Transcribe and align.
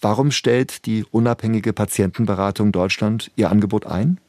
Warum 0.00 0.30
stellt 0.30 0.84
die 0.84 1.04
unabhängige 1.10 1.72
Patientenberatung 1.72 2.70
Deutschland 2.70 3.30
ihr 3.34 3.50
Angebot 3.50 3.86
ein? 3.86 4.20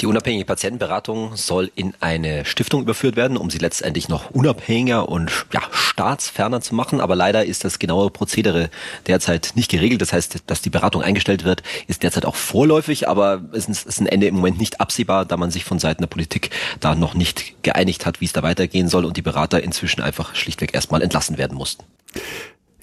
Die 0.00 0.06
unabhängige 0.06 0.46
Patientenberatung 0.46 1.36
soll 1.36 1.70
in 1.74 1.92
eine 2.00 2.44
Stiftung 2.44 2.82
überführt 2.82 3.16
werden, 3.16 3.36
um 3.36 3.50
sie 3.50 3.58
letztendlich 3.58 4.08
noch 4.08 4.30
unabhängiger 4.30 5.08
und 5.08 5.46
ja, 5.52 5.60
staatsferner 5.70 6.60
zu 6.60 6.74
machen. 6.74 7.00
Aber 7.00 7.14
leider 7.14 7.44
ist 7.44 7.64
das 7.64 7.78
genaue 7.78 8.10
Prozedere 8.10 8.70
derzeit 9.06 9.52
nicht 9.54 9.70
geregelt. 9.70 10.00
Das 10.00 10.12
heißt, 10.12 10.44
dass 10.46 10.62
die 10.62 10.70
Beratung 10.70 11.02
eingestellt 11.02 11.44
wird, 11.44 11.62
ist 11.86 12.02
derzeit 12.02 12.24
auch 12.24 12.36
vorläufig, 12.36 13.06
aber 13.06 13.42
es 13.52 13.68
ist 13.68 14.00
ein 14.00 14.06
Ende 14.06 14.26
im 14.26 14.36
Moment 14.36 14.58
nicht 14.58 14.80
absehbar, 14.80 15.26
da 15.26 15.36
man 15.36 15.50
sich 15.50 15.64
von 15.64 15.78
Seiten 15.78 16.02
der 16.02 16.08
Politik 16.08 16.50
da 16.80 16.94
noch 16.94 17.14
nicht 17.14 17.62
geeinigt 17.62 18.06
hat, 18.06 18.20
wie 18.20 18.24
es 18.24 18.32
da 18.32 18.42
weitergehen 18.42 18.88
soll 18.88 19.04
und 19.04 19.16
die 19.16 19.22
Berater 19.22 19.62
inzwischen 19.62 20.00
einfach 20.00 20.34
schlichtweg 20.34 20.74
erstmal 20.74 21.02
entlassen 21.02 21.36
werden 21.36 21.56
mussten. 21.56 21.84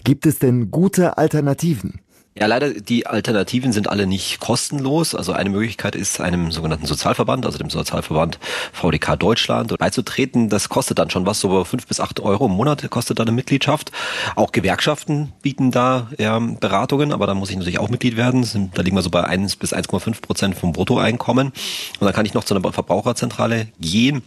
Gibt 0.07 0.25
es 0.25 0.39
denn 0.39 0.71
gute 0.71 1.17
Alternativen? 1.17 1.99
Ja, 2.33 2.45
leider, 2.45 2.69
die 2.69 3.07
Alternativen 3.07 3.73
sind 3.73 3.89
alle 3.89 4.07
nicht 4.07 4.39
kostenlos. 4.39 5.13
Also 5.13 5.33
eine 5.33 5.49
Möglichkeit 5.49 5.97
ist, 5.97 6.21
einem 6.21 6.49
sogenannten 6.53 6.85
Sozialverband, 6.85 7.45
also 7.45 7.57
dem 7.57 7.69
Sozialverband 7.69 8.39
VDK 8.71 9.17
Deutschland, 9.19 9.77
beizutreten. 9.77 10.47
Das 10.47 10.69
kostet 10.69 10.97
dann 10.99 11.09
schon 11.09 11.25
was, 11.25 11.41
so 11.41 11.65
fünf 11.65 11.87
bis 11.87 11.99
acht 11.99 12.21
Euro 12.21 12.45
im 12.45 12.53
Monat 12.53 12.89
kostet 12.89 13.19
da 13.19 13.23
eine 13.23 13.33
Mitgliedschaft. 13.33 13.91
Auch 14.37 14.53
Gewerkschaften 14.53 15.33
bieten 15.41 15.71
da 15.71 16.09
ja, 16.17 16.39
Beratungen, 16.39 17.11
aber 17.11 17.27
da 17.27 17.33
muss 17.33 17.49
ich 17.49 17.57
natürlich 17.57 17.79
auch 17.79 17.89
Mitglied 17.89 18.15
werden. 18.15 18.71
Da 18.75 18.83
liegen 18.83 18.95
wir 18.95 19.01
so 19.01 19.09
bei 19.09 19.25
1 19.25 19.57
bis 19.57 19.73
1,5 19.73 20.21
Prozent 20.21 20.55
vom 20.55 20.71
Bruttoeinkommen. 20.71 21.47
Und 21.47 22.05
dann 22.05 22.13
kann 22.13 22.25
ich 22.25 22.33
noch 22.33 22.45
zu 22.45 22.55
einer 22.55 22.71
Verbraucherzentrale 22.71 23.67
gehen. 23.81 24.23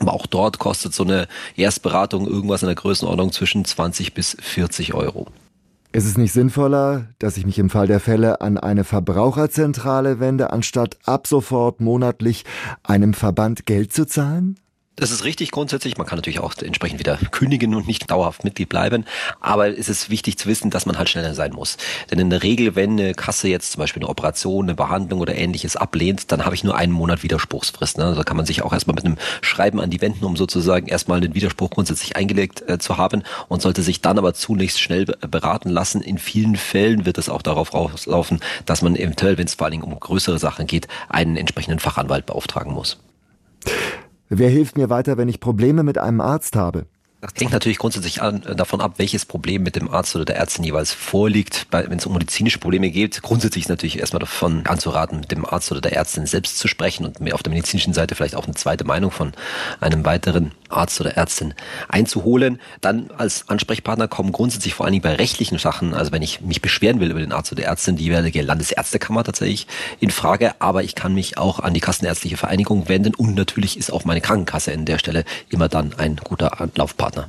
Aber 0.00 0.12
auch 0.12 0.26
dort 0.26 0.58
kostet 0.58 0.94
so 0.94 1.04
eine 1.04 1.28
Erstberatung 1.56 2.26
irgendwas 2.26 2.62
in 2.62 2.66
der 2.66 2.74
Größenordnung 2.74 3.32
zwischen 3.32 3.64
20 3.64 4.14
bis 4.14 4.36
40 4.40 4.94
Euro. 4.94 5.28
Ist 5.92 6.06
es 6.06 6.18
nicht 6.18 6.32
sinnvoller, 6.32 7.06
dass 7.20 7.36
ich 7.36 7.46
mich 7.46 7.60
im 7.60 7.70
Fall 7.70 7.86
der 7.86 8.00
Fälle 8.00 8.40
an 8.40 8.58
eine 8.58 8.82
Verbraucherzentrale 8.82 10.18
wende, 10.18 10.52
anstatt 10.52 10.98
ab 11.04 11.28
sofort 11.28 11.80
monatlich 11.80 12.44
einem 12.82 13.14
Verband 13.14 13.64
Geld 13.64 13.92
zu 13.92 14.04
zahlen? 14.04 14.58
Das 14.96 15.10
ist 15.10 15.24
richtig 15.24 15.50
grundsätzlich. 15.50 15.98
Man 15.98 16.06
kann 16.06 16.18
natürlich 16.18 16.38
auch 16.38 16.54
entsprechend 16.56 17.00
wieder 17.00 17.16
kündigen 17.32 17.74
und 17.74 17.88
nicht 17.88 18.08
dauerhaft 18.12 18.44
Mitglied 18.44 18.68
bleiben. 18.68 19.04
Aber 19.40 19.76
es 19.76 19.88
ist 19.88 20.08
wichtig 20.08 20.38
zu 20.38 20.46
wissen, 20.46 20.70
dass 20.70 20.86
man 20.86 20.98
halt 20.98 21.08
schneller 21.08 21.34
sein 21.34 21.52
muss. 21.52 21.78
Denn 22.12 22.20
in 22.20 22.30
der 22.30 22.44
Regel, 22.44 22.76
wenn 22.76 22.92
eine 22.92 23.12
Kasse 23.12 23.48
jetzt 23.48 23.72
zum 23.72 23.80
Beispiel 23.80 24.02
eine 24.02 24.08
Operation, 24.08 24.66
eine 24.66 24.76
Behandlung 24.76 25.18
oder 25.18 25.34
ähnliches 25.34 25.74
ablehnt, 25.74 26.30
dann 26.30 26.44
habe 26.44 26.54
ich 26.54 26.62
nur 26.62 26.76
einen 26.76 26.92
Monat 26.92 27.24
Widerspruchsfrist. 27.24 27.98
Ne? 27.98 28.04
Also 28.04 28.18
da 28.18 28.22
kann 28.22 28.36
man 28.36 28.46
sich 28.46 28.62
auch 28.62 28.72
erstmal 28.72 28.94
mit 28.94 29.04
einem 29.04 29.18
Schreiben 29.40 29.80
an 29.80 29.90
die 29.90 30.00
wenden, 30.00 30.24
um 30.24 30.36
sozusagen 30.36 30.86
erstmal 30.86 31.20
den 31.20 31.34
Widerspruch 31.34 31.70
grundsätzlich 31.70 32.14
eingelegt 32.14 32.62
äh, 32.68 32.78
zu 32.78 32.96
haben 32.96 33.24
und 33.48 33.62
sollte 33.62 33.82
sich 33.82 34.00
dann 34.00 34.16
aber 34.16 34.32
zunächst 34.32 34.80
schnell 34.80 35.06
beraten 35.06 35.70
lassen. 35.70 36.02
In 36.02 36.18
vielen 36.18 36.54
Fällen 36.54 37.04
wird 37.04 37.18
es 37.18 37.28
auch 37.28 37.42
darauf 37.42 37.74
rauslaufen, 37.74 38.38
dass 38.64 38.82
man 38.82 38.94
eventuell, 38.94 39.38
wenn 39.38 39.46
es 39.46 39.54
vor 39.54 39.64
allen 39.64 39.72
Dingen 39.72 39.82
um 39.82 39.98
größere 39.98 40.38
Sachen 40.38 40.68
geht, 40.68 40.86
einen 41.08 41.36
entsprechenden 41.36 41.80
Fachanwalt 41.80 42.26
beauftragen 42.26 42.72
muss. 42.72 42.98
Wer 44.36 44.48
hilft 44.48 44.76
mir 44.76 44.90
weiter, 44.90 45.16
wenn 45.16 45.28
ich 45.28 45.38
Probleme 45.38 45.84
mit 45.84 45.96
einem 45.96 46.20
Arzt 46.20 46.56
habe? 46.56 46.86
Das 47.20 47.30
hängt 47.38 47.52
natürlich 47.52 47.78
grundsätzlich 47.78 48.20
an, 48.20 48.42
äh, 48.42 48.56
davon 48.56 48.80
ab, 48.80 48.94
welches 48.96 49.24
Problem 49.24 49.62
mit 49.62 49.76
dem 49.76 49.88
Arzt 49.88 50.16
oder 50.16 50.24
der 50.24 50.36
Ärztin 50.36 50.64
jeweils 50.64 50.92
vorliegt. 50.92 51.68
Wenn 51.70 51.98
es 51.98 52.04
um 52.04 52.12
medizinische 52.14 52.58
Probleme 52.58 52.90
geht, 52.90 53.22
grundsätzlich 53.22 53.64
ist 53.64 53.68
natürlich 53.68 54.00
erstmal 54.00 54.18
davon 54.18 54.66
anzuraten, 54.66 55.20
mit 55.20 55.30
dem 55.30 55.46
Arzt 55.46 55.70
oder 55.70 55.80
der 55.80 55.92
Ärztin 55.92 56.26
selbst 56.26 56.58
zu 56.58 56.66
sprechen 56.66 57.06
und 57.06 57.20
mir 57.20 57.34
auf 57.34 57.44
der 57.44 57.52
medizinischen 57.52 57.94
Seite 57.94 58.16
vielleicht 58.16 58.34
auch 58.34 58.44
eine 58.44 58.54
zweite 58.54 58.84
Meinung 58.84 59.12
von 59.12 59.32
einem 59.80 60.04
weiteren 60.04 60.50
Arzt 60.68 61.00
oder 61.00 61.16
Ärztin 61.16 61.54
einzuholen. 61.88 62.60
Dann 62.80 63.10
als 63.16 63.48
Ansprechpartner 63.48 64.08
kommen 64.08 64.32
grundsätzlich 64.32 64.74
vor 64.74 64.86
allen 64.86 64.92
Dingen 64.92 65.02
bei 65.02 65.14
rechtlichen 65.14 65.58
Sachen, 65.58 65.94
also 65.94 66.12
wenn 66.12 66.22
ich 66.22 66.40
mich 66.40 66.62
beschweren 66.62 67.00
will 67.00 67.10
über 67.10 67.20
den 67.20 67.32
Arzt 67.32 67.52
oder 67.52 67.64
Ärztin, 67.64 67.96
die 67.96 68.04
jeweilige 68.04 68.42
Landesärztekammer 68.42 69.24
tatsächlich 69.24 69.66
in 70.00 70.10
Frage. 70.10 70.52
Aber 70.60 70.82
ich 70.82 70.94
kann 70.94 71.14
mich 71.14 71.38
auch 71.38 71.60
an 71.60 71.74
die 71.74 71.80
Kassenärztliche 71.80 72.36
Vereinigung 72.36 72.88
wenden 72.88 73.14
und 73.14 73.34
natürlich 73.34 73.76
ist 73.78 73.92
auch 73.92 74.04
meine 74.04 74.20
Krankenkasse 74.20 74.72
in 74.72 74.84
der 74.84 74.98
Stelle 74.98 75.24
immer 75.48 75.68
dann 75.68 75.94
ein 75.98 76.16
guter 76.16 76.60
Anlaufpartner. 76.60 77.28